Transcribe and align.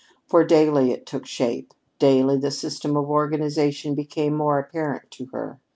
For 0.25 0.43
daily 0.43 0.89
it 0.91 1.05
took 1.05 1.27
shape; 1.27 1.75
daily 1.99 2.35
the 2.39 2.49
system 2.49 2.97
of 2.97 3.07
organization 3.07 3.93
became 3.93 4.33
more 4.35 4.57
apparent 4.57 5.11
to 5.11 5.25
her. 5.27 5.59